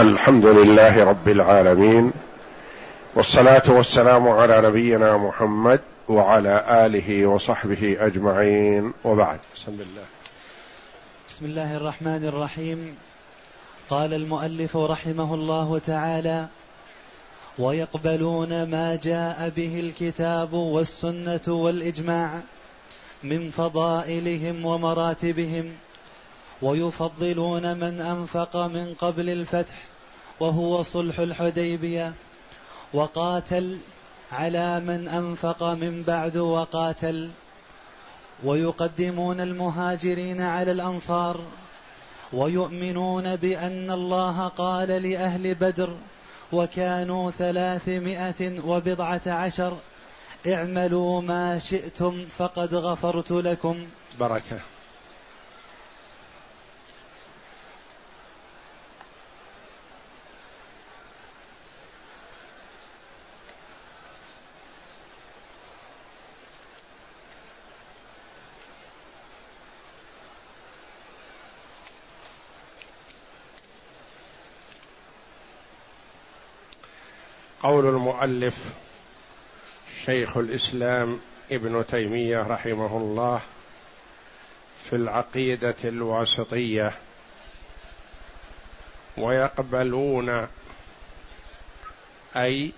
[0.00, 2.12] الحمد لله رب العالمين
[3.14, 10.04] والصلاه والسلام على نبينا محمد وعلى اله وصحبه اجمعين وبعد بسم الله
[11.28, 12.96] بسم الله الرحمن الرحيم
[13.90, 16.46] قال المؤلف رحمه الله تعالى
[17.58, 22.30] ويقبلون ما جاء به الكتاب والسنه والاجماع
[23.22, 25.72] من فضائلهم ومراتبهم
[26.62, 29.74] ويفضلون من انفق من قبل الفتح
[30.40, 32.12] وهو صلح الحديبيه
[32.92, 33.78] وقاتل
[34.32, 37.30] على من انفق من بعد وقاتل
[38.44, 41.40] ويقدمون المهاجرين على الانصار
[42.32, 45.96] ويؤمنون بان الله قال لاهل بدر
[46.52, 49.76] وكانوا ثلاثمائه وبضعه عشر
[50.46, 53.86] اعملوا ما شئتم فقد غفرت لكم
[54.20, 54.58] بركه
[77.62, 78.58] قول المؤلف
[80.04, 81.20] شيخ الاسلام
[81.52, 83.40] ابن تيميه رحمه الله
[84.84, 86.92] في العقيده الواسطيه
[89.16, 90.46] ويقبلون
[92.36, 92.72] اي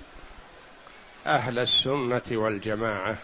[1.26, 3.16] اهل السنه والجماعه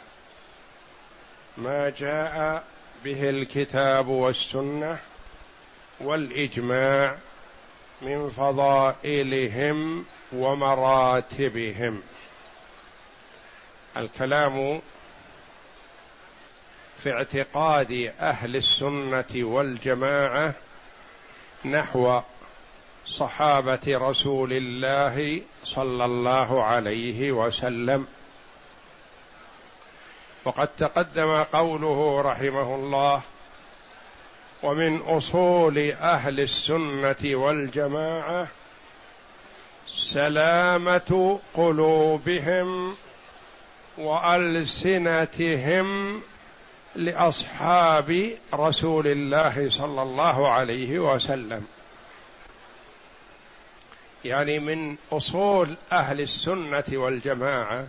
[1.57, 2.65] ما جاء
[3.05, 4.99] به الكتاب والسنه
[6.01, 7.19] والاجماع
[8.03, 12.03] من فضائلهم ومراتبهم
[13.97, 14.81] الكلام
[17.03, 20.55] في اعتقاد اهل السنه والجماعه
[21.65, 22.21] نحو
[23.07, 28.07] صحابه رسول الله صلى الله عليه وسلم
[30.45, 33.23] وقد تقدم قوله رحمه الله
[34.63, 38.47] ومن اصول اهل السنه والجماعه
[39.87, 42.95] سلامه قلوبهم
[43.99, 46.21] والسنتهم
[46.95, 51.67] لاصحاب رسول الله صلى الله عليه وسلم
[54.25, 57.89] يعني من اصول اهل السنه والجماعه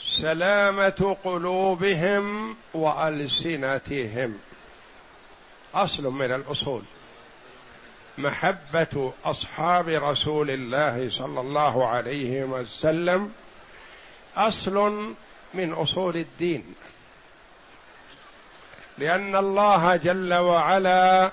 [0.00, 4.38] سلامه قلوبهم والسنتهم
[5.74, 6.82] اصل من الاصول
[8.18, 13.32] محبه اصحاب رسول الله صلى الله عليه وسلم
[14.36, 15.04] اصل
[15.54, 16.74] من اصول الدين
[18.98, 21.32] لان الله جل وعلا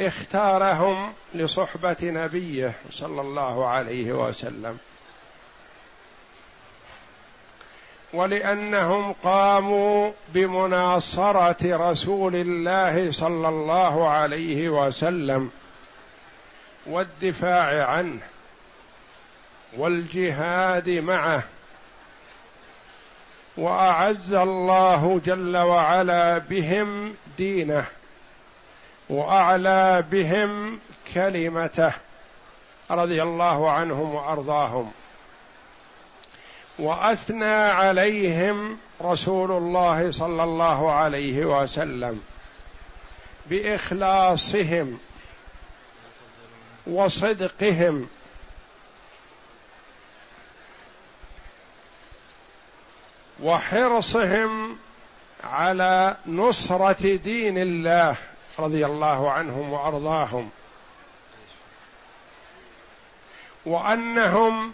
[0.00, 4.78] اختارهم لصحبه نبيه صلى الله عليه وسلم
[8.12, 11.56] ولانهم قاموا بمناصره
[11.90, 15.50] رسول الله صلى الله عليه وسلم
[16.86, 18.20] والدفاع عنه
[19.76, 21.42] والجهاد معه
[23.56, 27.84] واعز الله جل وعلا بهم دينه
[29.10, 30.78] واعلى بهم
[31.14, 31.92] كلمته
[32.90, 34.90] رضي الله عنهم وارضاهم
[36.78, 42.22] واثنى عليهم رسول الله صلى الله عليه وسلم
[43.46, 44.98] باخلاصهم
[46.86, 48.08] وصدقهم
[53.42, 54.78] وحرصهم
[55.44, 58.16] على نصره دين الله
[58.58, 60.50] رضي الله عنهم وارضاهم
[63.66, 64.72] وانهم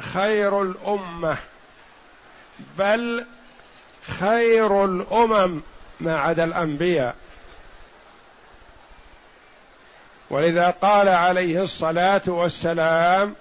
[0.00, 1.36] خير الامه
[2.78, 3.26] بل
[4.02, 5.60] خير الامم
[6.00, 7.14] ما عدا الانبياء
[10.30, 13.34] ولذا قال عليه الصلاه والسلام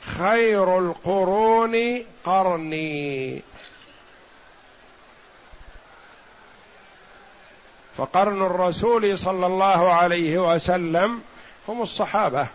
[0.00, 3.42] خير القرون قرني
[7.96, 11.22] فقرن الرسول صلى الله عليه وسلم
[11.68, 12.46] هم الصحابه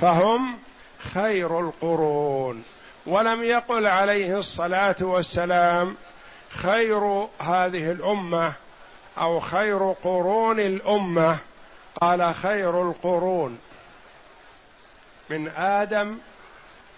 [0.00, 0.58] فهم
[0.98, 2.62] خير القرون
[3.06, 5.96] ولم يقل عليه الصلاه والسلام
[6.48, 8.52] خير هذه الامه
[9.18, 11.38] او خير قرون الامه
[12.00, 13.58] قال خير القرون
[15.30, 16.18] من ادم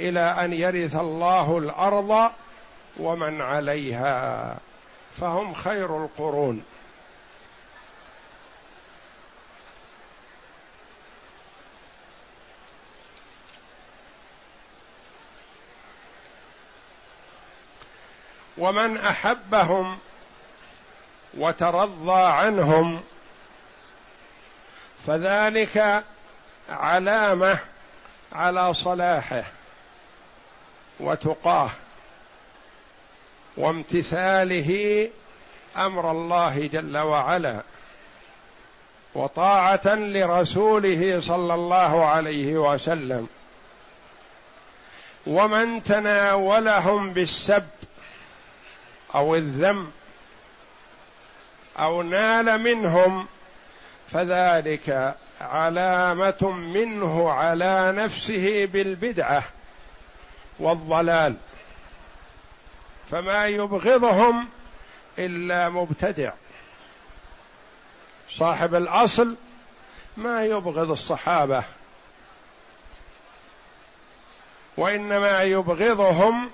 [0.01, 2.31] الى ان يرث الله الارض
[3.01, 4.57] ومن عليها
[5.21, 6.63] فهم خير القرون
[18.59, 19.99] ومن احبهم
[21.35, 23.03] وترضى عنهم
[25.07, 26.05] فذلك
[26.71, 27.59] علامه
[28.33, 29.45] على صلاحه
[31.01, 31.71] وتقاه
[33.57, 34.71] وامتثاله
[35.77, 37.61] امر الله جل وعلا
[39.15, 43.29] وطاعه لرسوله صلى الله عليه وسلم
[45.27, 47.69] ومن تناولهم بالسب
[49.15, 49.91] او الذم
[51.79, 53.29] او نال منهم
[54.11, 59.43] فذلك علامه منه على نفسه بالبدعه
[60.59, 61.37] والضلال
[63.11, 64.49] فما يبغضهم
[65.19, 66.33] الا مبتدع
[68.37, 69.37] صاحب الاصل
[70.17, 71.65] ما يبغض الصحابه
[74.77, 76.51] وانما يبغضهم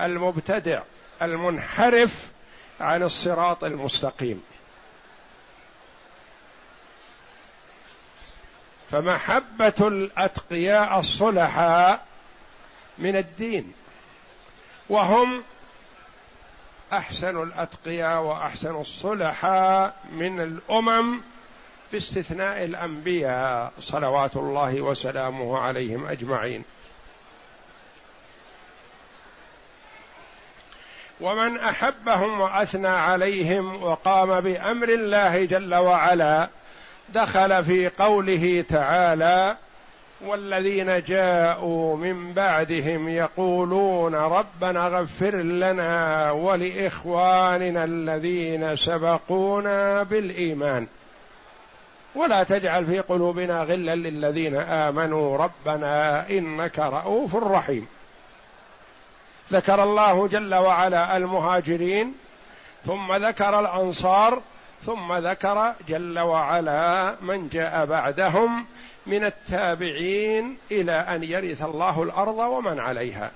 [0.00, 0.80] المبتدع
[1.22, 2.26] المنحرف
[2.80, 4.42] عن الصراط المستقيم
[8.90, 12.04] فمحبة الأتقياء الصلحاء
[12.98, 13.72] من الدين
[14.88, 15.42] وهم
[16.92, 21.20] أحسن الأتقياء وأحسن الصلحاء من الأمم
[21.92, 26.64] باستثناء الأنبياء صلوات الله وسلامه عليهم أجمعين
[31.20, 36.48] ومن احبهم واثنى عليهم وقام بامر الله جل وعلا
[37.14, 39.56] دخل في قوله تعالى
[40.24, 50.86] والذين جاءوا من بعدهم يقولون ربنا اغفر لنا ولاخواننا الذين سبقونا بالايمان
[52.14, 57.86] ولا تجعل في قلوبنا غلا للذين امنوا ربنا انك رؤوف رحيم
[59.52, 62.14] ذكر الله جل وعلا المهاجرين
[62.84, 64.42] ثم ذكر الانصار
[64.86, 68.64] ثم ذكر جل وعلا من جاء بعدهم
[69.06, 73.30] من التابعين الى ان يرث الله الارض ومن عليها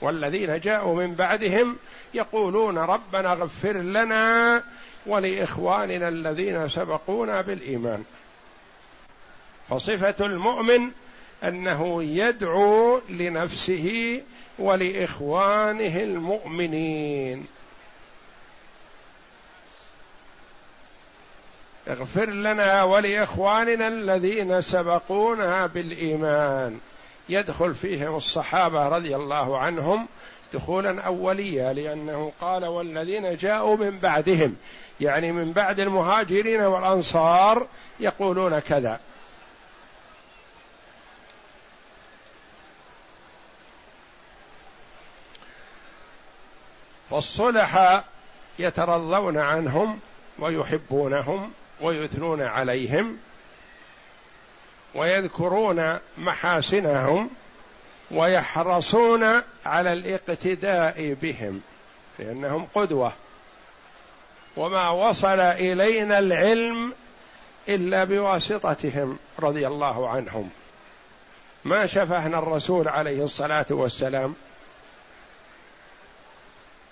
[0.00, 1.76] والذين جاءوا من بعدهم
[2.14, 4.62] يقولون ربنا اغفر لنا
[5.06, 8.04] ولاخواننا الذين سبقونا بالايمان
[9.70, 10.90] فصفه المؤمن
[11.44, 14.20] انه يدعو لنفسه
[14.58, 17.46] ولاخوانه المؤمنين
[21.88, 26.78] اغفر لنا ولاخواننا الذين سبقونا بالايمان
[27.28, 30.06] يدخل فيهم الصحابه رضي الله عنهم
[30.54, 34.56] دخولا اوليا لانه قال والذين جاءوا من بعدهم
[35.00, 37.66] يعني من بعد المهاجرين والانصار
[38.00, 39.00] يقولون كذا
[47.16, 48.04] والصلحاء
[48.58, 49.98] يترضون عنهم
[50.38, 53.16] ويحبونهم ويثنون عليهم
[54.94, 57.30] ويذكرون محاسنهم
[58.10, 61.60] ويحرصون على الاقتداء بهم
[62.18, 63.12] لانهم قدوه
[64.56, 66.94] وما وصل الينا العلم
[67.68, 70.50] الا بواسطتهم رضي الله عنهم
[71.64, 74.34] ما شفهنا الرسول عليه الصلاه والسلام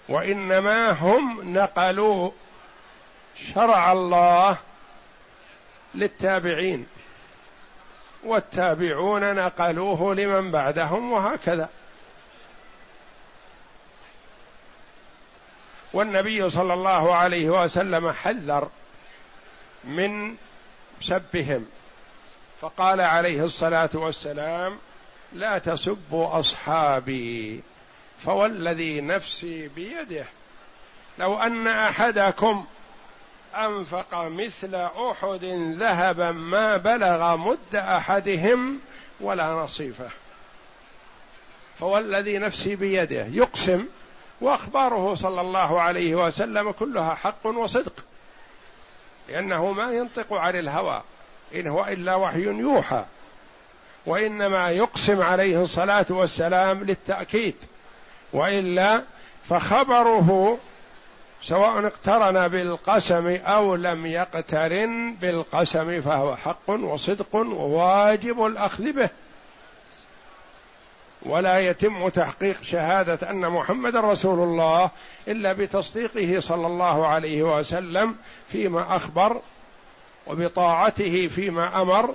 [0.09, 2.31] وانما هم نقلوا
[3.37, 4.57] شرع الله
[5.95, 6.87] للتابعين
[8.25, 11.71] والتابعون نقلوه لمن بعدهم وهكذا
[15.93, 18.69] والنبي صلى الله عليه وسلم حذر
[19.85, 20.37] من
[21.01, 21.67] سبهم
[22.61, 24.79] فقال عليه الصلاه والسلام
[25.33, 27.63] لا تسبوا اصحابي
[28.27, 30.25] فوالذي نفسي بيده
[31.19, 32.65] لو ان احدكم
[33.55, 35.45] انفق مثل احد
[35.79, 38.81] ذهبا ما بلغ مد احدهم
[39.21, 40.09] ولا نصيفه
[41.81, 43.87] فوالذي نفسي بيده يقسم
[44.41, 48.05] واخباره صلى الله عليه وسلم كلها حق وصدق
[49.29, 51.03] لانه ما ينطق عن الهوى
[51.55, 53.05] ان هو الا وحي يوحى
[54.07, 57.55] وانما يقسم عليه الصلاه والسلام للتاكيد
[58.35, 59.05] والا
[59.49, 60.59] فخبره
[61.43, 69.11] سواء اقترن بالقسم او لم يقترن بالقسم فهو حق وصدق وواجب الاخذ به
[71.23, 74.91] ولا يتم تحقيق شهاده ان محمد رسول الله
[75.29, 78.17] الا بتصديقه صلى الله عليه وسلم
[78.49, 79.41] فيما اخبر
[80.27, 82.15] وبطاعته فيما امر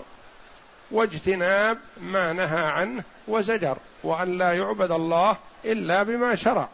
[0.91, 6.69] واجتناب ما نهى عنه وزجر وان لا يعبد الله إلا بما شرع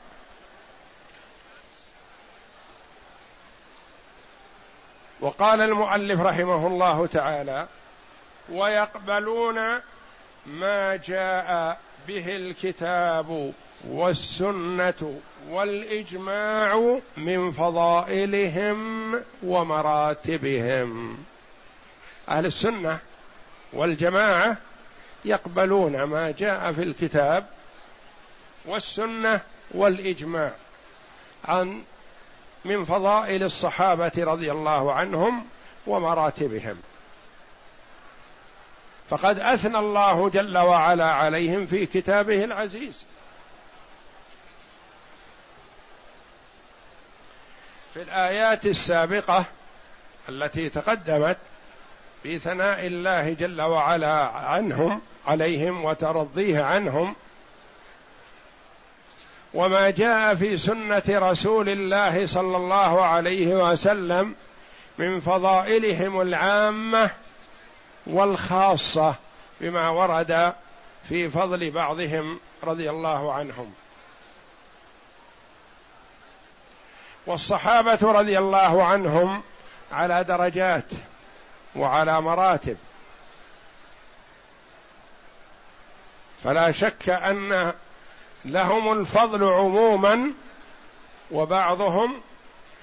[5.19, 7.67] وقال المؤلف رحمه الله تعالى
[8.51, 9.59] ويقبلون
[10.45, 13.53] ما جاء به الكتاب
[13.87, 19.11] والسنه والاجماع من فضائلهم
[19.43, 21.17] ومراتبهم
[22.29, 22.97] اهل السنه
[23.73, 24.57] والجماعه
[25.25, 27.45] يقبلون ما جاء في الكتاب
[28.65, 29.41] والسنه
[29.71, 30.51] والاجماع
[31.45, 31.83] عن
[32.65, 35.45] من فضائل الصحابه رضي الله عنهم
[35.87, 36.81] ومراتبهم
[39.09, 43.05] فقد اثنى الله جل وعلا عليهم في كتابه العزيز
[47.93, 49.45] في الايات السابقه
[50.29, 51.37] التي تقدمت
[52.23, 57.15] في ثناء الله جل وعلا عنهم عليهم وترضيه عنهم
[59.55, 64.35] وما جاء في سنه رسول الله صلى الله عليه وسلم
[64.97, 67.09] من فضائلهم العامه
[68.07, 69.15] والخاصه
[69.61, 70.53] بما ورد
[71.09, 73.73] في فضل بعضهم رضي الله عنهم
[77.25, 79.43] والصحابه رضي الله عنهم
[79.91, 80.91] على درجات
[81.75, 82.77] وعلى مراتب
[86.43, 87.73] فلا شك ان
[88.45, 90.33] لهم الفضل عموما
[91.31, 92.21] وبعضهم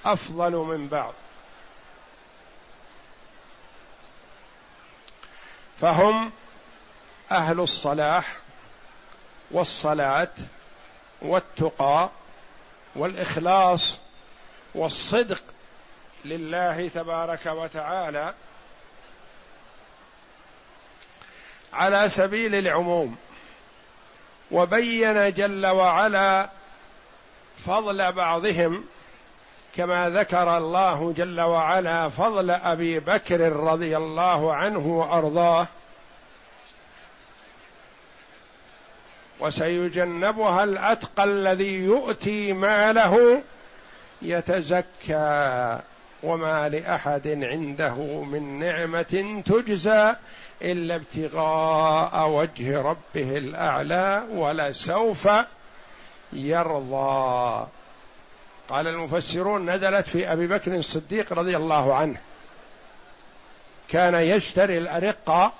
[0.05, 1.13] افضل من بعض
[5.79, 6.31] فهم
[7.31, 8.35] اهل الصلاح
[9.51, 10.27] والصلاه
[11.21, 12.09] والتقى
[12.95, 13.99] والاخلاص
[14.75, 15.43] والصدق
[16.25, 18.33] لله تبارك وتعالى
[21.73, 23.17] على سبيل العموم
[24.53, 26.49] وبين جل وعلا
[27.65, 28.83] فضل بعضهم
[29.75, 35.67] كما ذكر الله جل وعلا فضل ابي بكر رضي الله عنه وارضاه
[39.39, 43.41] وسيجنبها الاتقى الذي يؤتي ماله
[44.21, 45.79] يتزكى
[46.23, 47.93] وما لاحد عنده
[48.23, 50.15] من نعمه تجزى
[50.63, 55.29] الا ابتغاء وجه ربه الاعلى ولسوف
[56.33, 57.67] يرضى
[58.69, 62.17] قال المفسرون نزلت في ابي بكر الصديق رضي الله عنه
[63.89, 65.53] كان يشتري الارقه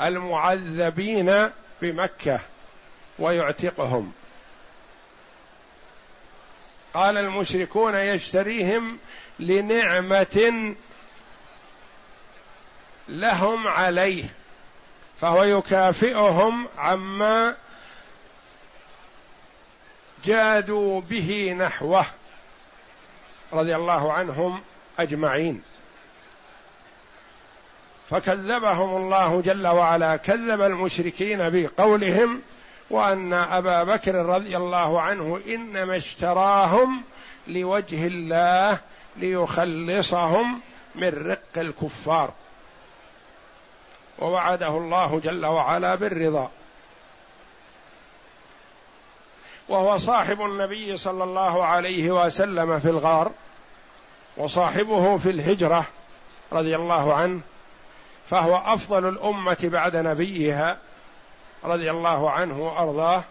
[0.00, 1.32] المعذبين
[1.82, 2.40] بمكه
[3.18, 4.12] ويعتقهم
[6.94, 8.98] قال المشركون يشتريهم
[9.38, 10.74] لنعمه
[13.08, 14.24] لهم عليه
[15.20, 17.56] فهو يكافئهم عما
[20.24, 22.04] جادوا به نحوه
[23.52, 24.60] رضي الله عنهم
[24.98, 25.62] اجمعين
[28.10, 32.42] فكذبهم الله جل وعلا كذب المشركين بقولهم
[32.90, 37.02] وان ابا بكر رضي الله عنه انما اشتراهم
[37.48, 38.80] لوجه الله
[39.16, 40.60] ليخلصهم
[40.94, 42.32] من رق الكفار
[44.22, 46.50] ووعده الله جل وعلا بالرضا
[49.68, 53.32] وهو صاحب النبي صلى الله عليه وسلم في الغار
[54.36, 55.84] وصاحبه في الهجره
[56.52, 57.40] رضي الله عنه
[58.30, 60.78] فهو افضل الامه بعد نبيها
[61.64, 63.24] رضي الله عنه وارضاه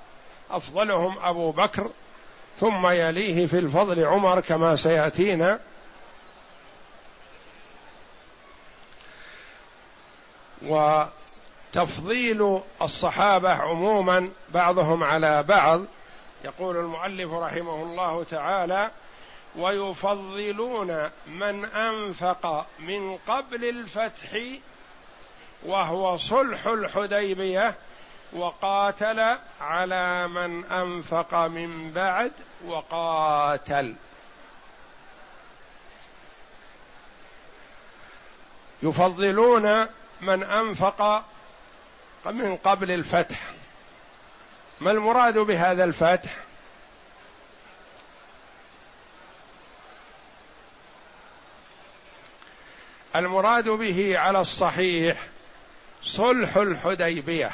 [0.51, 1.89] افضلهم ابو بكر
[2.59, 5.59] ثم يليه في الفضل عمر كما سياتينا
[10.61, 15.81] وتفضيل الصحابه عموما بعضهم على بعض
[16.45, 18.89] يقول المؤلف رحمه الله تعالى
[19.55, 24.37] ويفضلون من انفق من قبل الفتح
[25.63, 27.75] وهو صلح الحديبيه
[28.33, 32.31] وقاتل على من انفق من بعد
[32.65, 33.95] وقاتل
[38.83, 39.87] يفضلون
[40.21, 41.23] من انفق
[42.25, 43.41] من قبل الفتح
[44.81, 46.35] ما المراد بهذا الفتح
[53.15, 55.21] المراد به على الصحيح
[56.03, 57.51] صلح الحديبيه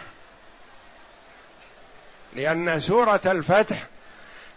[2.35, 3.83] لان سوره الفتح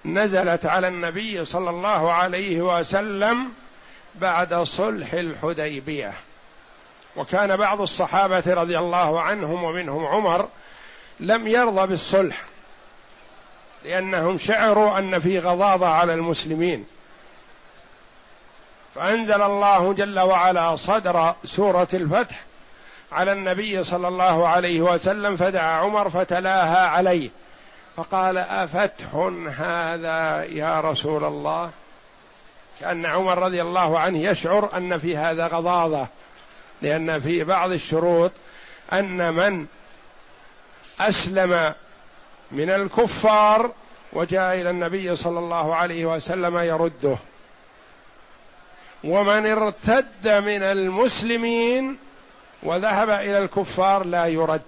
[0.05, 3.52] نزلت على النبي صلى الله عليه وسلم
[4.14, 6.12] بعد صلح الحديبيه
[7.21, 10.49] وكان بعض الصحابة رضي الله عنهم ومنهم عمر
[11.21, 12.43] لم يرضى بالصلح
[13.85, 16.85] لأنهم شعروا أن في غضاضة على المسلمين
[18.95, 22.37] فأنزل الله جل وعلا صدر سورة الفتح
[23.12, 27.31] على النبي صلى الله عليه وسلم فدعا عمر فتلاها عليه
[27.97, 29.15] فقال أفتح
[29.59, 31.71] هذا يا رسول الله
[32.81, 36.07] كأن عمر رضي الله عنه يشعر أن في هذا غضاضة
[36.83, 38.33] لأن في بعض الشروط
[38.93, 39.67] أن من
[41.01, 41.75] أسلم
[42.51, 43.71] من الكفار
[44.13, 47.17] وجاء إلى النبي صلى الله عليه وسلم يرده
[49.05, 51.99] ومن ارتد من المسلمين
[52.63, 54.63] وذهب إلى الكفار لا يرد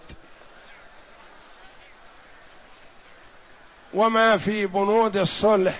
[3.95, 5.75] وما في بنود الصلح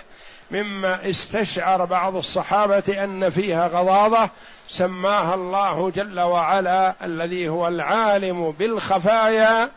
[0.51, 4.29] مما استشعر بعض الصحابه ان فيها غضاضه
[4.69, 9.71] سماها الله جل وعلا الذي هو العالم بالخفايا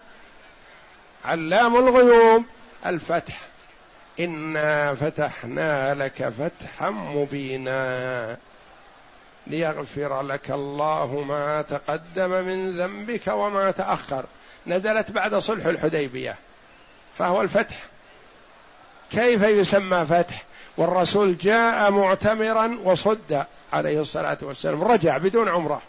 [1.25, 2.45] علام الغيوب
[2.87, 3.39] الفتح
[4.21, 8.37] انا فتحنا لك فتحا مبينا
[9.47, 14.25] ليغفر لك الله ما تقدم من ذنبك وما تاخر
[14.67, 16.35] نزلت بعد صلح الحديبيه
[17.19, 17.75] فهو الفتح
[19.13, 20.43] كيف يسمى فتح
[20.77, 25.83] والرسول جاء معتمرا وصد عليه الصلاة والسلام رجع بدون عمرة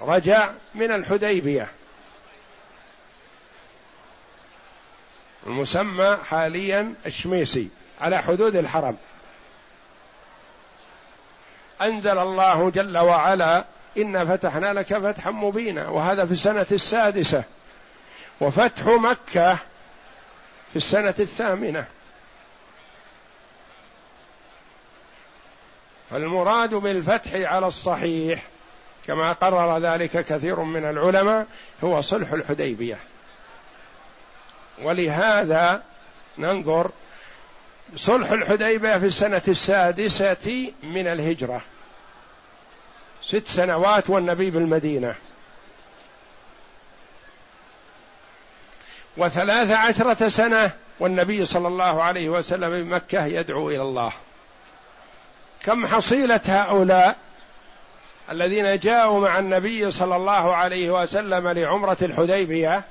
[0.00, 1.68] رجع من الحديبية
[5.46, 7.68] المسمى حاليا الشميسي
[8.00, 8.96] على حدود الحرم
[11.82, 13.64] أنزل الله جل وعلا
[13.98, 17.44] إنا فتحنا لك فتحا مبينا وهذا في السنة السادسة
[18.40, 19.54] وفتح مكة
[20.72, 21.86] في السنة الثامنة
[26.10, 28.42] فالمراد بالفتح على الصحيح
[29.06, 31.46] كما قرر ذلك كثير من العلماء
[31.84, 32.98] هو صلح الحديبيه
[34.82, 35.82] ولهذا
[36.38, 36.90] ننظر
[37.96, 41.62] صلح الحديبيه في السنه السادسه من الهجره
[43.22, 45.14] ست سنوات والنبي بالمدينه
[49.16, 54.12] وثلاث عشره سنه والنبي صلى الله عليه وسلم بمكه يدعو الى الله
[55.66, 57.16] كم حصيله هؤلاء
[58.30, 62.84] الذين جاءوا مع النبي صلى الله عليه وسلم لعمره الحديبيه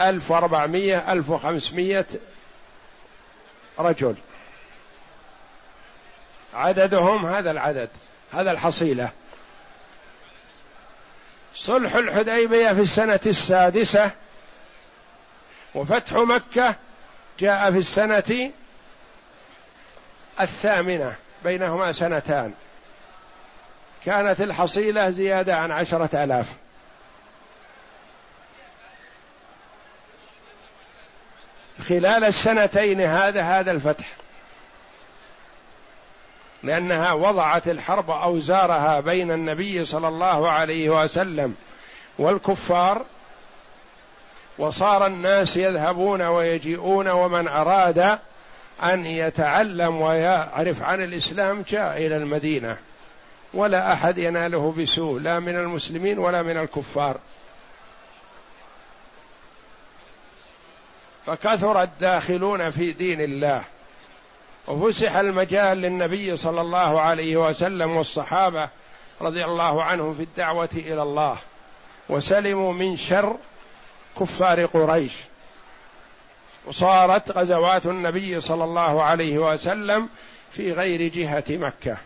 [0.00, 2.04] 1400 1500
[3.78, 4.14] رجل
[6.54, 7.88] عددهم هذا العدد
[8.32, 9.10] هذا الحصيله
[11.54, 14.10] صلح الحديبيه في السنه السادسه
[15.74, 16.76] وفتح مكه
[17.40, 18.52] جاء في السنه
[20.40, 22.52] الثامنه بينهما سنتان
[24.04, 26.46] كانت الحصيلة زيادة عن عشرة آلاف
[31.88, 34.06] خلال السنتين هذا هذا الفتح
[36.62, 41.54] لأنها وضعت الحرب أوزارها بين النبي صلى الله عليه وسلم
[42.18, 43.04] والكفار
[44.58, 48.18] وصار الناس يذهبون ويجيئون ومن أراد
[48.80, 52.76] أن يتعلم ويعرف عن الإسلام جاء إلى المدينة
[53.54, 57.16] ولا أحد يناله بسوء لا من المسلمين ولا من الكفار
[61.26, 63.64] فكثر الداخلون في دين الله
[64.68, 68.68] وفسح المجال للنبي صلى الله عليه وسلم والصحابه
[69.20, 71.38] رضي الله عنهم في الدعوه الى الله
[72.08, 73.36] وسلموا من شر
[74.20, 75.12] كفار قريش
[76.66, 80.08] وصارت غزوات النبي صلى الله عليه وسلم
[80.52, 81.96] في غير جهه مكه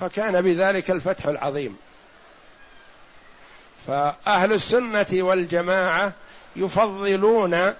[0.00, 1.76] فكان بذلك الفتح العظيم
[3.86, 6.12] فاهل السنه والجماعه
[6.56, 7.74] يفضلون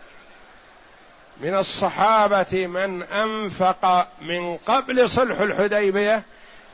[1.40, 6.22] من الصحابه من انفق من قبل صلح الحديبيه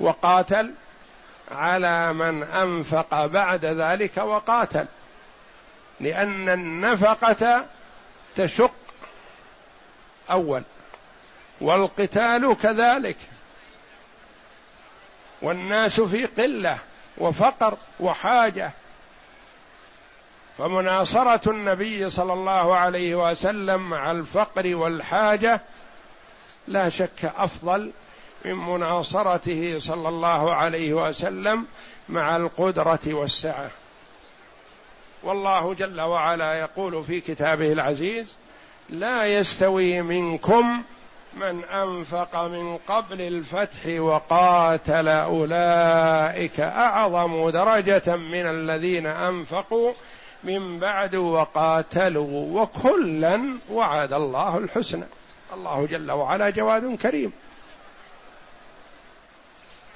[0.00, 0.70] وقاتل
[1.50, 4.86] على من انفق بعد ذلك وقاتل
[6.00, 7.66] لأن النفقة
[8.36, 8.72] تشق
[10.30, 10.62] أول
[11.60, 13.16] والقتال كذلك
[15.42, 16.78] والناس في قلة
[17.18, 18.72] وفقر وحاجة
[20.58, 25.60] فمناصرة النبي صلى الله عليه وسلم مع الفقر والحاجة
[26.68, 27.90] لا شك أفضل
[28.44, 31.66] من مناصرته صلى الله عليه وسلم
[32.08, 33.70] مع القدرة والسعة
[35.24, 38.36] والله جل وعلا يقول في كتابه العزيز
[38.90, 40.82] لا يستوي منكم
[41.36, 49.92] من انفق من قبل الفتح وقاتل اولئك اعظم درجه من الذين انفقوا
[50.44, 55.04] من بعد وقاتلوا وكلا وعد الله الحسنى
[55.54, 57.32] الله جل وعلا جواد كريم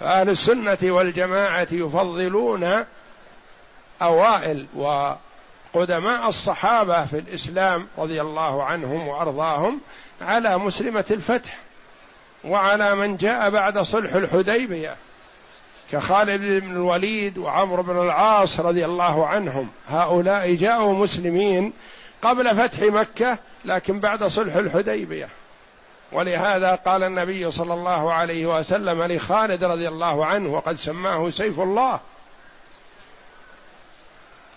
[0.01, 2.85] فاهل السنه والجماعه يفضلون
[4.03, 9.81] اوائل وقدماء الصحابه في الاسلام رضي الله عنهم وارضاهم
[10.21, 11.59] على مسلمه الفتح
[12.45, 14.97] وعلى من جاء بعد صلح الحديبيه
[15.91, 21.73] كخالد بن الوليد وعمرو بن العاص رضي الله عنهم هؤلاء جاءوا مسلمين
[22.23, 25.29] قبل فتح مكه لكن بعد صلح الحديبيه
[26.13, 32.01] ولهذا قال النبي صلى الله عليه وسلم لخالد رضي الله عنه وقد سماه سيف الله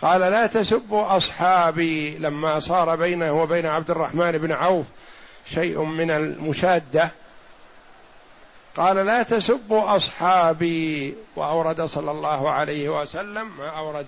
[0.02, 4.86] قال لا تسبوا أصحابي لما صار بينه وبين عبد الرحمن بن عوف
[5.46, 7.12] شيء من المشادة
[8.78, 14.06] قال لا تسبوا أصحابي وأورد صلى الله عليه وسلم ما أورد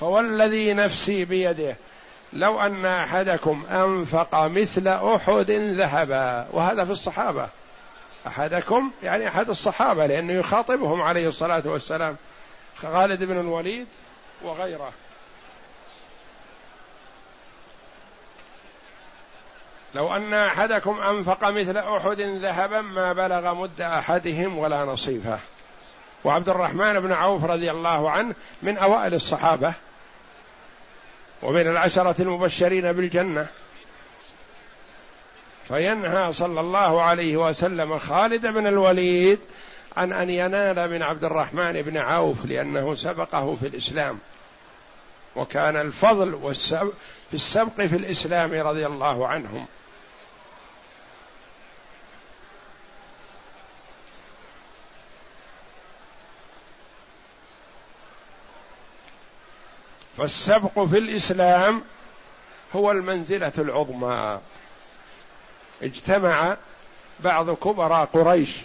[0.00, 1.76] فوالذي نفسي بيده
[2.32, 7.48] لو أن أحدكم أنفق مثل أحد ذهبا وهذا في الصحابة
[8.26, 12.16] أحدكم يعني أحد الصحابة لأنه يخاطبهم عليه الصلاة والسلام
[12.76, 13.86] خالد بن الوليد
[14.42, 14.92] وغيره
[19.94, 25.38] لو أن أحدكم أنفق مثل أحد ذهبا ما بلغ مد أحدهم ولا نصيفه
[26.24, 29.72] وعبد الرحمن بن عوف رضي الله عنه من أوائل الصحابة
[31.42, 33.46] ومن العشرة المبشرين بالجنة
[35.68, 39.38] فينهى صلى الله عليه وسلم خالد بن الوليد
[39.96, 44.18] عن أن ينال من عبد الرحمن بن عوف لأنه سبقه في الإسلام
[45.36, 46.54] وكان الفضل
[47.30, 49.66] في السبق في الإسلام رضي الله عنهم
[60.20, 61.82] والسبق في الاسلام
[62.76, 64.40] هو المنزله العظمى
[65.82, 66.56] اجتمع
[67.20, 68.56] بعض كبراء قريش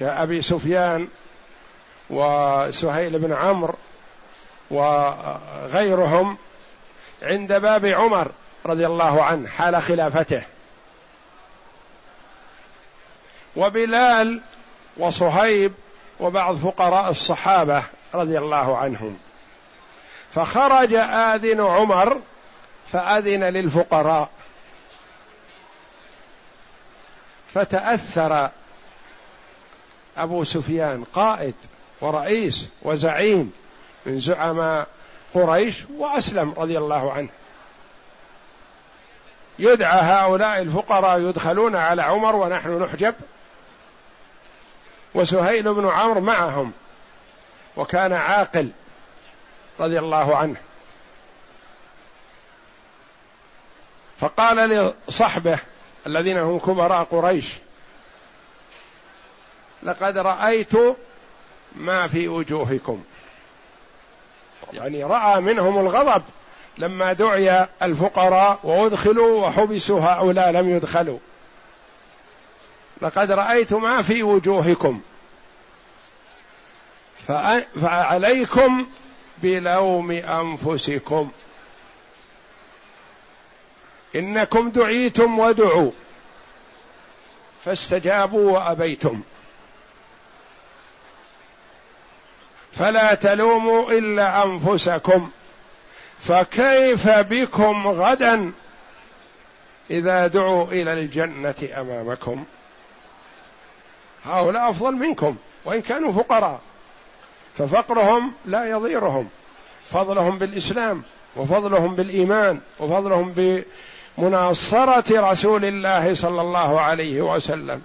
[0.00, 1.08] كابي سفيان
[2.10, 3.74] وسهيل بن عمرو
[4.70, 6.38] وغيرهم
[7.22, 8.30] عند باب عمر
[8.66, 10.42] رضي الله عنه حال خلافته
[13.56, 14.40] وبلال
[14.96, 15.72] وصهيب
[16.20, 17.82] وبعض فقراء الصحابه
[18.14, 19.16] رضي الله عنهم
[20.34, 22.16] فخرج آذن عمر
[22.92, 24.28] فأذن للفقراء
[27.48, 28.50] فتأثر
[30.16, 31.54] أبو سفيان قائد
[32.00, 33.52] ورئيس وزعيم
[34.06, 34.86] من زعماء
[35.34, 37.28] قريش وأسلم رضي الله عنه
[39.58, 43.14] يدعى هؤلاء الفقراء يدخلون على عمر ونحن نحجب
[45.14, 46.72] وسهيل بن عمرو معهم
[47.76, 48.70] وكان عاقل
[49.80, 50.56] رضي الله عنه
[54.18, 55.58] فقال لصحبه
[56.06, 57.48] الذين هم كبراء قريش
[59.82, 60.72] لقد رايت
[61.76, 63.02] ما في وجوهكم
[64.72, 66.22] يعني راى منهم الغضب
[66.78, 71.18] لما دعي الفقراء وادخلوا وحبسوا هؤلاء لم يدخلوا
[73.02, 75.00] لقد رايت ما في وجوهكم
[77.74, 78.86] فعليكم
[79.42, 81.30] بلوم انفسكم
[84.14, 85.90] انكم دعيتم ودعوا
[87.64, 89.22] فاستجابوا وابيتم
[92.72, 95.30] فلا تلوموا الا انفسكم
[96.20, 98.52] فكيف بكم غدا
[99.90, 102.44] اذا دعوا الى الجنه امامكم
[104.24, 106.60] هؤلاء افضل منكم وان كانوا فقراء
[107.60, 109.28] ففقرهم لا يضيرهم
[109.90, 111.02] فضلهم بالاسلام
[111.36, 113.34] وفضلهم بالايمان وفضلهم
[114.18, 117.82] بمناصره رسول الله صلى الله عليه وسلم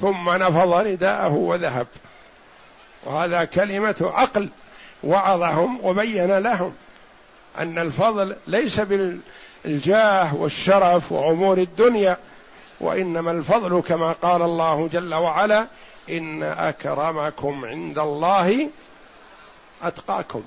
[0.00, 1.86] ثم نفض رداءه وذهب
[3.04, 4.48] وهذا كلمه عقل
[5.04, 6.74] وعظهم وبين لهم
[7.58, 12.16] ان الفضل ليس بالجاه والشرف وامور الدنيا
[12.80, 15.66] وانما الفضل كما قال الله جل وعلا
[16.10, 18.70] ان اكرمكم عند الله
[19.82, 20.42] اتقاكم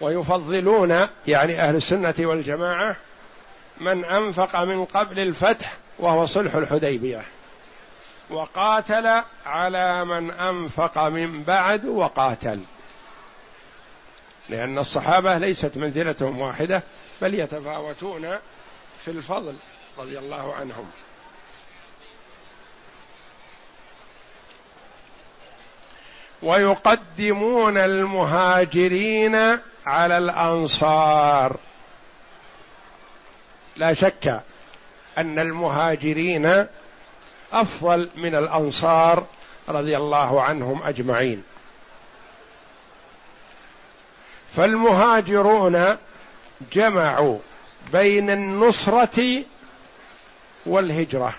[0.00, 2.96] ويفضلون يعني اهل السنه والجماعه
[3.78, 7.22] من انفق من قبل الفتح وهو صلح الحديبيه
[8.30, 12.60] وقاتل على من انفق من بعد وقاتل
[14.50, 16.82] لأن الصحابة ليست منزلتهم واحدة
[17.22, 18.36] بل يتفاوتون
[19.00, 19.54] في الفضل
[19.98, 20.86] رضي الله عنهم
[26.42, 29.36] ويقدمون المهاجرين
[29.86, 31.56] على الانصار
[33.76, 34.40] لا شك
[35.18, 36.66] ان المهاجرين
[37.52, 39.26] افضل من الانصار
[39.68, 41.42] رضي الله عنهم اجمعين
[44.56, 45.86] فالمهاجرون
[46.72, 47.38] جمعوا
[47.92, 49.42] بين النصرة
[50.66, 51.34] والهجرة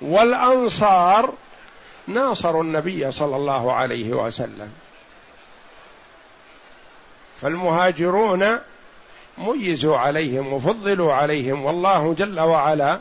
[0.00, 1.32] والأنصار
[2.06, 4.68] ناصروا النبي صلى الله عليه وسلم
[7.40, 8.58] فالمهاجرون
[9.38, 12.98] ميزوا عليهم وفضلوا عليهم والله جل وعلا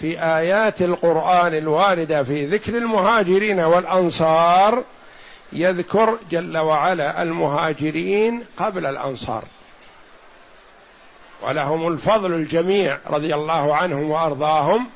[0.00, 4.82] في ايات القران الوارده في ذكر المهاجرين والانصار
[5.52, 9.44] يذكر جل وعلا المهاجرين قبل الانصار
[11.42, 14.86] ولهم الفضل الجميع رضي الله عنهم وارضاهم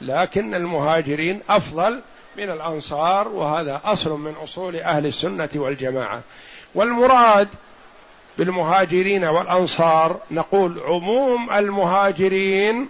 [0.00, 2.02] لكن المهاجرين افضل
[2.36, 6.22] من الانصار وهذا اصل من اصول اهل السنه والجماعه
[6.74, 7.48] والمراد
[8.38, 12.88] بالمهاجرين والانصار نقول عموم المهاجرين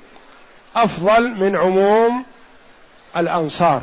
[0.77, 2.25] افضل من عموم
[3.17, 3.83] الانصار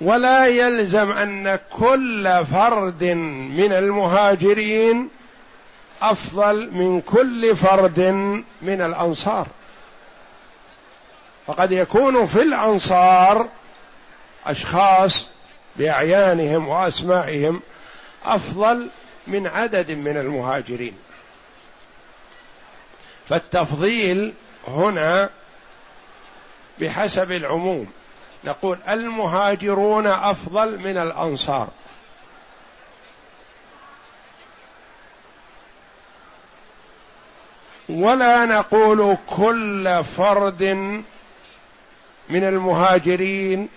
[0.00, 5.10] ولا يلزم ان كل فرد من المهاجرين
[6.02, 7.98] افضل من كل فرد
[8.62, 9.46] من الانصار
[11.46, 13.48] فقد يكون في الانصار
[14.46, 15.28] اشخاص
[15.76, 17.60] باعيانهم واسمائهم
[18.24, 18.88] افضل
[19.26, 20.94] من عدد من المهاجرين
[23.28, 24.32] فالتفضيل
[24.68, 25.30] هنا
[26.80, 27.86] بحسب العموم
[28.44, 31.68] نقول المهاجرون افضل من الانصار
[37.88, 40.62] ولا نقول كل فرد
[42.28, 43.68] من المهاجرين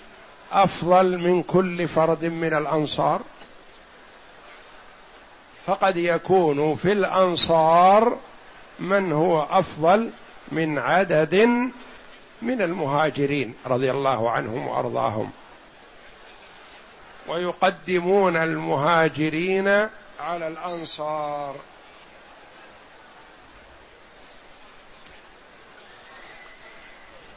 [0.52, 3.22] افضل من كل فرد من الانصار
[5.66, 8.18] فقد يكون في الانصار
[8.80, 10.12] من هو افضل
[10.52, 11.36] من عدد
[12.42, 15.30] من المهاجرين رضي الله عنهم وارضاهم
[17.28, 19.68] ويقدمون المهاجرين
[20.20, 21.56] على الانصار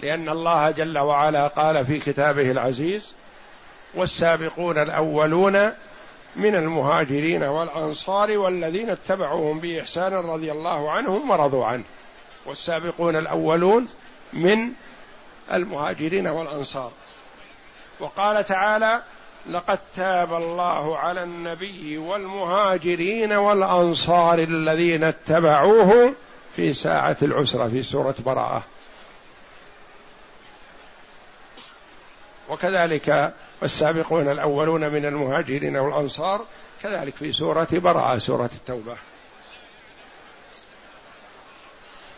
[0.01, 3.15] لان الله جل وعلا قال في كتابه العزيز
[3.95, 5.73] والسابقون الاولون
[6.37, 11.85] من المهاجرين والانصار والذين اتبعوهم باحسان رضي الله عنهم ورضوا عنه
[12.47, 13.89] والسابقون الاولون
[14.33, 14.71] من
[15.53, 16.91] المهاجرين والانصار
[18.01, 19.03] وقال تعالى
[19.47, 26.15] لقد تاب الله على النبي والمهاجرين والانصار الذين اتبعوه
[26.57, 28.63] في ساعه العسره في سوره براءه
[32.49, 36.45] وكذلك والسابقون الاولون من المهاجرين والانصار
[36.83, 38.97] كذلك في سوره براءه سوره التوبه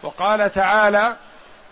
[0.03, 1.17] وقال تعالى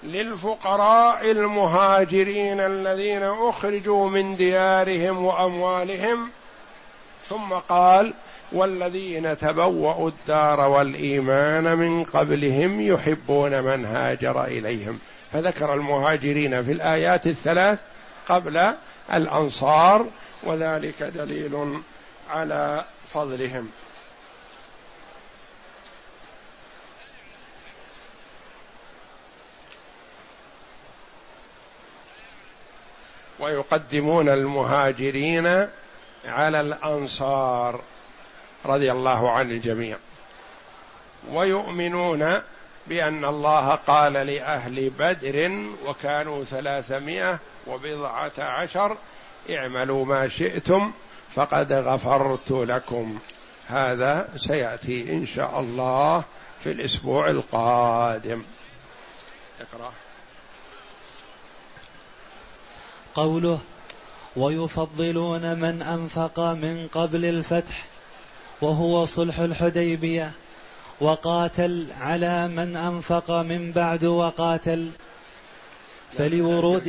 [0.04, 6.28] للفقراء المهاجرين الذين اخرجوا من ديارهم واموالهم
[7.28, 8.14] ثم قال
[8.52, 14.98] والذين تبوأوا الدار والإيمان من قبلهم يحبون من هاجر إليهم
[15.32, 17.78] فذكر المهاجرين في الآيات الثلاث
[18.28, 18.72] قبل
[19.14, 20.06] الأنصار
[20.42, 21.80] وذلك دليل
[22.30, 23.68] على فضلهم
[33.44, 35.68] ويقدمون المهاجرين
[36.26, 37.80] على الانصار
[38.66, 39.96] رضي الله عن الجميع
[41.30, 42.40] ويؤمنون
[42.86, 48.96] بان الله قال لاهل بدر وكانوا ثلاثمائه وبضعه عشر
[49.50, 50.92] اعملوا ما شئتم
[51.34, 53.18] فقد غفرت لكم
[53.66, 56.24] هذا سياتي ان شاء الله
[56.60, 58.42] في الاسبوع القادم
[59.60, 59.92] اقرأ
[63.14, 63.58] قوله
[64.36, 67.84] ويفضلون من انفق من قبل الفتح
[68.60, 70.32] وهو صلح الحديبيه
[71.00, 74.90] وقاتل على من انفق من بعد وقاتل
[76.18, 76.88] فلورود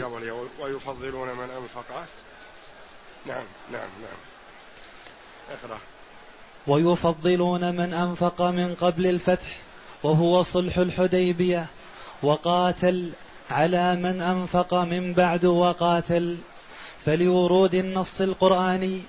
[0.61, 2.05] ويفضلون من انفق
[3.25, 4.17] نعم نعم نعم
[5.51, 5.79] اقرا
[6.67, 9.47] ويفضلون من انفق من قبل الفتح
[10.03, 11.65] وهو صلح الحديبيه
[12.23, 13.11] وقاتل
[13.51, 16.37] على من انفق من بعد وقاتل
[17.05, 18.99] فلورود النص القراني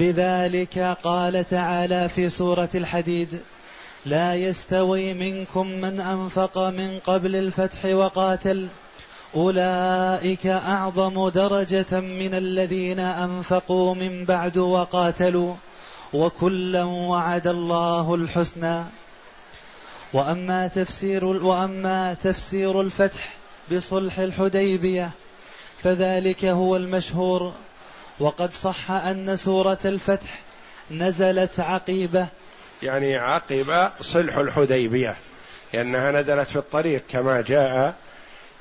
[0.00, 3.40] بذلك قال تعالى في سوره الحديد
[4.06, 8.68] لا يستوي منكم من انفق من قبل الفتح وقاتل
[9.36, 15.54] اولئك اعظم درجه من الذين انفقوا من بعد وقاتلوا
[16.12, 18.84] وكلا وعد الله الحسنى
[20.12, 23.37] واما تفسير واما تفسير الفتح
[23.72, 25.10] بصلح الحديبية
[25.82, 27.52] فذلك هو المشهور
[28.18, 30.38] وقد صح أن سورة الفتح
[30.90, 32.26] نزلت عقيبة
[32.82, 35.16] يعني عقب صلح الحديبية
[35.74, 37.94] لأنها نزلت في الطريق كما جاء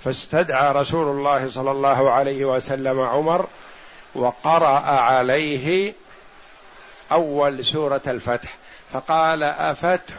[0.03, 3.47] فاستدعى رسول الله صلى الله عليه وسلم عمر
[4.15, 5.93] وقرأ عليه
[7.11, 8.53] أول سورة الفتح
[8.93, 10.13] فقال أفتح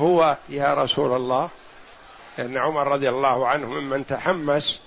[0.00, 1.48] هو يا رسول الله
[2.38, 4.80] لأن عمر رضي الله عنه ممن تحمس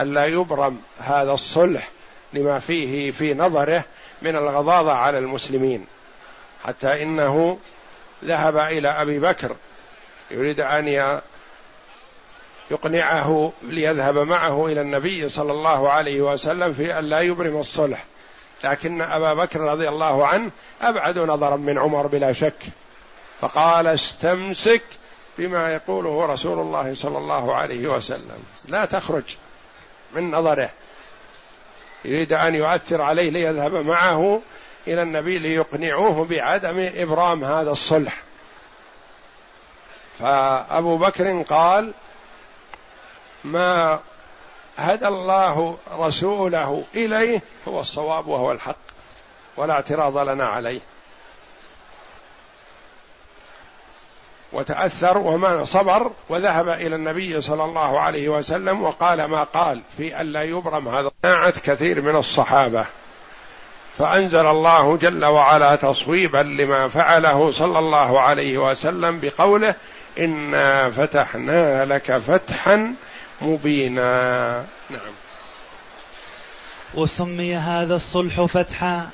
[0.00, 1.88] ألا يبرم هذا الصلح
[2.32, 3.84] لما فيه في نظره
[4.22, 5.86] من الغضاضة على المسلمين
[6.64, 7.58] حتى إنه
[8.24, 9.56] ذهب إلى أبي بكر
[10.30, 10.88] يريد أن
[12.70, 18.04] يقنعه ليذهب معه إلى النبي صلى الله عليه وسلم في أن لا يبرم الصلح
[18.64, 22.62] لكن أبا بكر رضي الله عنه أبعد نظرا من عمر بلا شك
[23.40, 24.82] فقال استمسك
[25.38, 29.36] بما يقوله رسول الله صلى الله عليه وسلم لا تخرج
[30.12, 30.70] من نظره
[32.04, 34.40] يريد ان يؤثر عليه ليذهب معه
[34.86, 38.22] الى النبي ليقنعوه بعدم ابرام هذا الصلح
[40.18, 41.92] فابو بكر قال
[43.44, 44.00] ما
[44.76, 48.76] هدى الله رسوله اليه هو الصواب وهو الحق
[49.56, 50.80] ولا اعتراض لنا عليه
[54.52, 60.42] وتأثر وما صبر وذهب إلى النبي صلى الله عليه وسلم وقال ما قال في ألا
[60.42, 62.84] يبرم هذا ناعت كثير من الصحابة
[63.98, 69.74] فأنزل الله جل وعلا تصويبا لما فعله صلى الله عليه وسلم بقوله
[70.18, 72.94] إنا فتحنا لك فتحا
[73.42, 75.12] مبينا نعم
[76.94, 79.08] وسمي هذا الصلح فتحا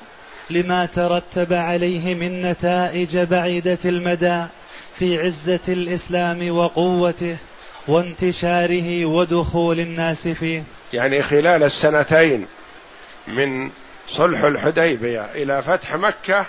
[0.49, 4.43] لما ترتب عليه من نتائج بعيدة المدى
[4.99, 7.37] في عزه الاسلام وقوته
[7.87, 12.47] وانتشاره ودخول الناس فيه يعني خلال السنتين
[13.27, 13.69] من
[14.07, 16.45] صلح الحديبيه الى فتح مكه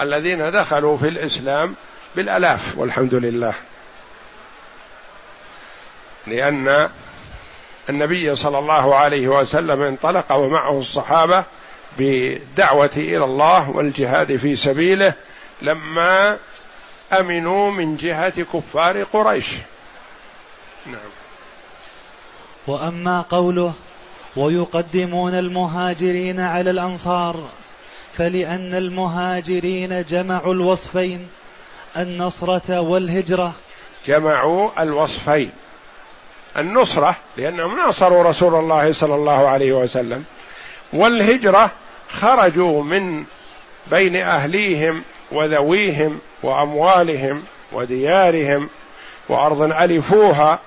[0.00, 1.74] الذين دخلوا في الاسلام
[2.16, 3.52] بالالاف والحمد لله
[6.26, 6.90] لان
[7.90, 11.44] النبي صلى الله عليه وسلم انطلق ومعه الصحابه
[11.98, 15.14] بدعوه الى الله والجهاد في سبيله
[15.62, 16.36] لما
[17.20, 19.46] امنوا من جهه كفار قريش
[20.86, 21.10] نعم
[22.66, 23.72] واما قوله
[24.36, 27.48] ويقدمون المهاجرين على الانصار
[28.14, 31.28] فلان المهاجرين جمعوا الوصفين
[31.96, 33.52] النصره والهجره
[34.06, 35.52] جمعوا الوصفين
[36.58, 40.24] النصره لانهم ناصروا رسول الله صلى الله عليه وسلم
[40.92, 41.70] والهجره
[42.08, 43.24] خرجوا من
[43.86, 47.42] بين اهليهم وذويهم واموالهم
[47.72, 48.70] وديارهم
[49.28, 50.58] وارض الفوها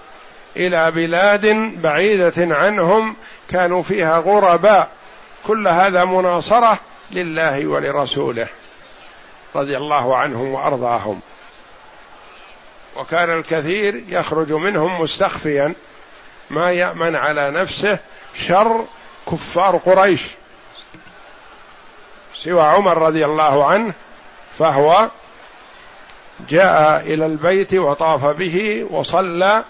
[0.56, 1.46] الى بلاد
[1.82, 3.16] بعيده عنهم
[3.50, 4.88] كانوا فيها غرباء
[5.48, 6.80] كل هذا مناصره
[7.12, 8.48] لله ولرسوله
[9.56, 11.20] رضي الله عنهم وارضاهم
[12.96, 15.74] وكان الكثير يخرج منهم مستخفيا
[16.50, 18.00] ما يامن على نفسه
[18.48, 18.86] شر
[19.32, 20.22] كفار قريش
[22.44, 23.94] سوى عمر رضي الله عنه
[24.60, 25.10] فهو
[26.50, 29.64] جاء الى البيت وطاف به وصلى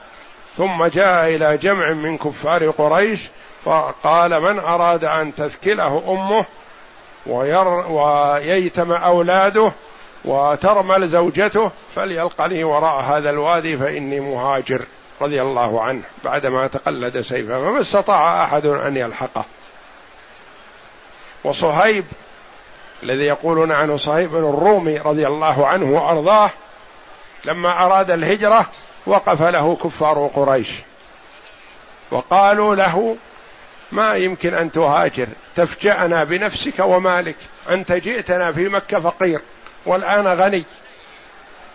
[0.57, 3.19] ثم جاء الى جمع من كفار قريش
[3.65, 6.45] فقال من اراد ان تثكله امه
[7.27, 9.71] وير وييتم اولاده
[10.25, 14.85] وترمل زوجته فليلقني وراء هذا الوادي فاني مهاجر
[15.21, 19.45] رضي الله عنه بعدما تقلد سيفه فما استطاع احد ان يلحقه
[21.43, 22.05] وصهيب
[23.03, 26.51] الذي يقولون عنه صهيب بن الرومي رضي الله عنه وارضاه
[27.45, 28.69] لما اراد الهجره
[29.05, 30.69] وقف له كفار قريش
[32.11, 33.15] وقالوا له
[33.91, 37.35] ما يمكن ان تهاجر تفجانا بنفسك ومالك
[37.69, 39.41] انت جئتنا في مكه فقير
[39.85, 40.63] والان غني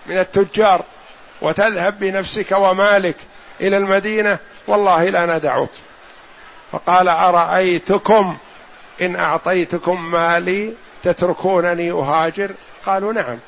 [0.07, 0.83] من التجار
[1.43, 3.17] وتذهب بنفسك ومالك
[3.61, 5.69] الى المدينه والله لا ندعك
[6.73, 8.37] فقال ارايتكم
[9.03, 12.51] ان اعطيتكم مالي تتركونني اهاجر
[12.87, 13.39] قالوا نعم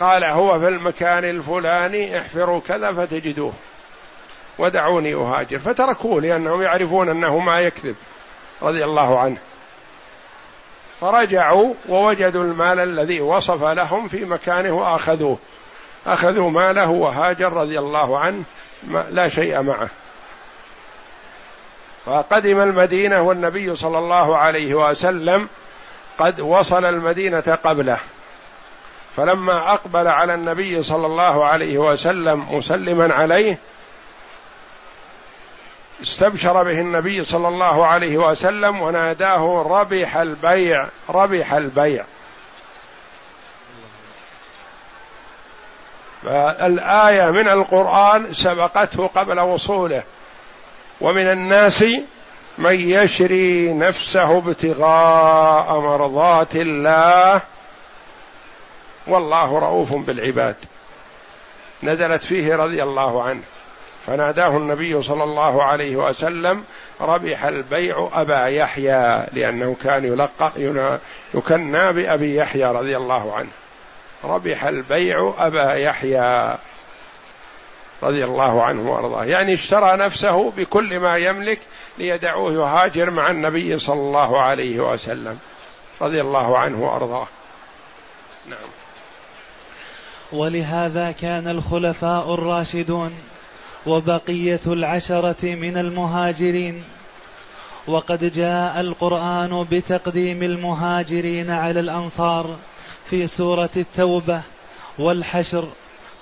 [0.00, 3.52] قال هو في المكان الفلاني احفروا كذا فتجدوه
[4.58, 7.94] ودعوني اهاجر فتركوه لانهم يعرفون انه ما يكذب
[8.62, 9.36] رضي الله عنه
[11.00, 15.38] فرجعوا ووجدوا المال الذي وصف لهم في مكانه واخذوه
[16.06, 18.42] اخذوا ماله وهاجر رضي الله عنه
[19.10, 19.88] لا شيء معه
[22.06, 25.48] فقدم المدينه والنبي صلى الله عليه وسلم
[26.18, 27.98] قد وصل المدينه قبله
[29.16, 33.58] فلما اقبل على النبي صلى الله عليه وسلم مسلما عليه
[36.02, 42.04] استبشر به النبي صلى الله عليه وسلم وناداه ربح البيع ربح البيع
[46.24, 50.02] فالايه من القران سبقته قبل وصوله
[51.00, 51.84] ومن الناس
[52.58, 57.40] من يشري نفسه ابتغاء مرضات الله
[59.06, 60.56] والله رؤوف بالعباد
[61.82, 63.40] نزلت فيه رضي الله عنه
[64.06, 66.64] فناداه النبي صلى الله عليه وسلم
[67.00, 70.52] ربح البيع ابا يحيى لانه كان يلقى
[71.34, 73.48] يكنى بابي يحيى رضي الله عنه
[74.24, 76.54] ربح البيع ابا يحيى
[78.02, 81.58] رضي الله عنه وارضاه يعني اشترى نفسه بكل ما يملك
[81.98, 85.38] ليدعوه يهاجر مع النبي صلى الله عليه وسلم
[86.00, 87.26] رضي الله عنه وارضاه
[88.50, 88.58] نعم
[90.32, 93.12] ولهذا كان الخلفاء الراشدون
[93.86, 96.84] وبقيه العشره من المهاجرين
[97.86, 102.56] وقد جاء القران بتقديم المهاجرين على الانصار
[103.10, 104.40] في سوره التوبه
[104.98, 105.68] والحشر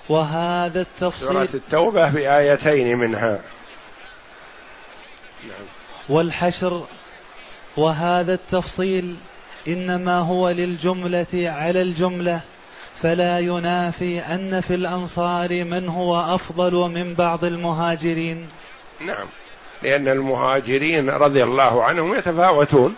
[0.09, 3.39] وهذا التفصيل سوره التوبه بايتين منها
[5.49, 5.67] نعم.
[6.09, 6.85] والحشر
[7.77, 9.17] وهذا التفصيل
[9.69, 11.27] انما هو للجمله
[11.57, 12.41] على الجمله
[13.03, 18.49] فلا ينافي ان في الانصار من هو افضل من بعض المهاجرين
[19.01, 19.27] نعم
[19.83, 22.95] لان المهاجرين رضي الله عنهم يتفاوتون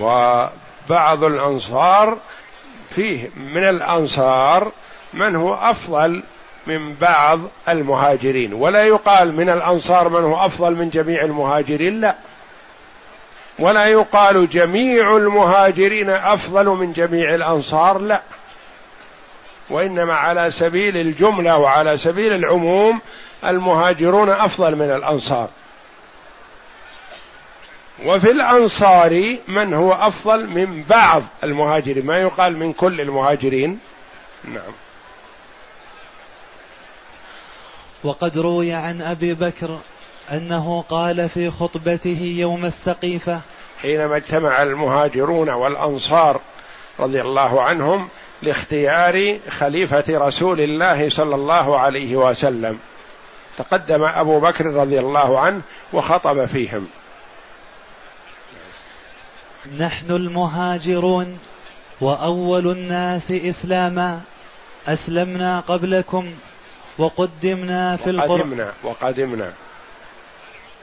[0.00, 2.18] وبعض الانصار
[2.90, 4.72] فيه من الانصار
[5.14, 6.22] من هو افضل
[6.66, 12.16] من بعض المهاجرين ولا يقال من الانصار من هو افضل من جميع المهاجرين لا
[13.58, 18.22] ولا يقال جميع المهاجرين افضل من جميع الانصار لا
[19.70, 23.00] وانما على سبيل الجمله وعلى سبيل العموم
[23.46, 25.48] المهاجرون افضل من الانصار
[28.04, 33.78] وفي الانصار من هو افضل من بعض المهاجرين ما يقال من كل المهاجرين
[34.44, 34.72] نعم
[38.04, 39.78] وقد روي عن أبي بكر
[40.32, 43.40] أنه قال في خطبته يوم السقيفة
[43.82, 46.40] حينما اجتمع المهاجرون والأنصار
[47.00, 48.08] رضي الله عنهم
[48.42, 52.78] لاختيار خليفة رسول الله صلى الله عليه وسلم
[53.58, 55.60] تقدم أبو بكر رضي الله عنه
[55.92, 56.88] وخطب فيهم
[59.78, 61.38] نحن المهاجرون
[62.00, 64.20] وأول الناس إسلاما
[64.86, 66.32] أسلمنا قبلكم
[66.98, 69.52] وقدمنا في القرآن وقدمنا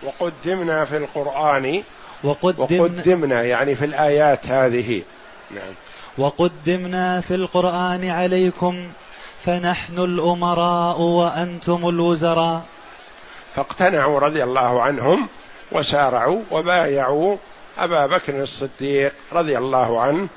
[0.03, 1.83] وقدمنا في القرآن
[2.23, 5.03] وقدمنا, وقدمنا يعني في الآيات هذه
[5.51, 5.73] نعم
[6.17, 8.87] وقدمنا في القرآن عليكم
[9.45, 12.61] فنحن الأمراء وأنتم الوزراء
[13.55, 15.27] فاقتنعوا رضي الله عنهم
[15.71, 17.37] وسارعوا وبايعوا
[17.77, 20.27] أبا بكر الصديق رضي الله عنه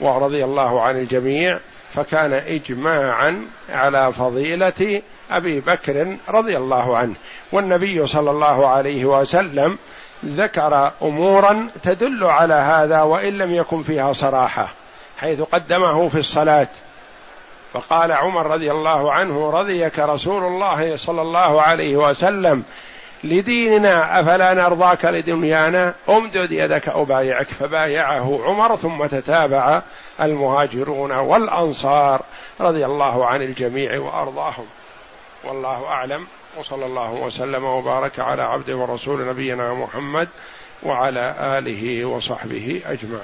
[0.00, 1.58] ورضي الله عن الجميع
[1.94, 7.14] فكان اجماعا على فضيله ابي بكر رضي الله عنه
[7.52, 9.78] والنبي صلى الله عليه وسلم
[10.24, 14.74] ذكر امورا تدل على هذا وان لم يكن فيها صراحه
[15.18, 16.68] حيث قدمه في الصلاه
[17.72, 22.62] فقال عمر رضي الله عنه رضيك رسول الله صلى الله عليه وسلم
[23.24, 29.82] لديننا افلا نرضاك لدنيانا امدد يدك ابايعك فبايعه عمر ثم تتابع
[30.20, 32.22] المهاجرون والانصار
[32.60, 34.66] رضي الله عن الجميع وارضاهم
[35.44, 36.26] والله اعلم
[36.58, 40.28] وصلى الله وسلم وبارك على عبده ورسول نبينا محمد
[40.82, 43.22] وعلى اله وصحبه اجمعين